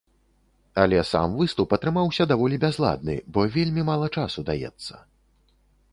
Але 0.83 1.01
сам 1.09 1.35
выступ 1.41 1.75
атрымаўся 1.77 2.27
даволі 2.33 2.55
бязладны, 2.65 3.15
бо 3.35 3.47
вельмі 3.59 3.81
мала 3.93 4.07
часу 4.19 4.39
даецца. 4.49 4.95